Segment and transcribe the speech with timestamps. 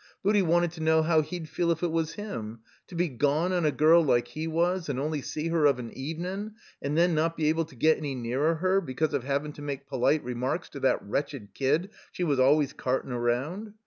[0.23, 2.61] Booty wanted to know how he'd feel if it was him.
[2.87, 5.91] To be gone on a girl like he was and only see her of an
[5.95, 9.61] evenin' and then not be able to get any nearer her, because of havin' to
[9.61, 13.73] make polite reemarks to that wretched kid she was always cartin' roimd.